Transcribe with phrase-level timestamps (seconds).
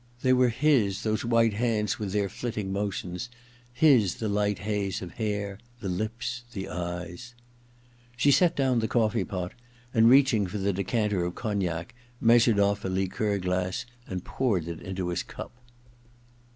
[0.23, 3.29] They were his, those white hands with their flitting motions,
[3.71, 7.35] his the light haze of hair, the lips and eyes....
[8.17, 9.51] She set down the coffee pot,
[9.93, 14.81] and reaching for the decanter of cognac, measured off a liqueur glass and poured it
[14.81, 15.51] into his cup.